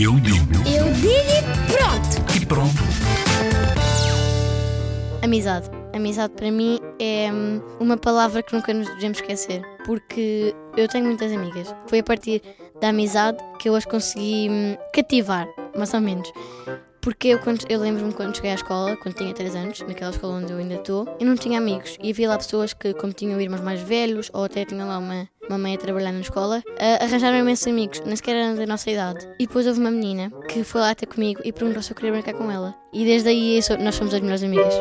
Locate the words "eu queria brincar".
31.92-32.34